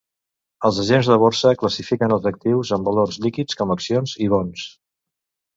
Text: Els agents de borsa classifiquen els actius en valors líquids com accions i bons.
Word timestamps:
Els 0.69 0.79
agents 0.83 1.09
de 1.11 1.17
borsa 1.23 1.51
classifiquen 1.63 2.15
els 2.17 2.25
actius 2.31 2.71
en 2.79 2.87
valors 2.89 3.21
líquids 3.27 3.61
com 3.61 3.77
accions 3.77 4.17
i 4.29 4.35
bons. 4.37 4.69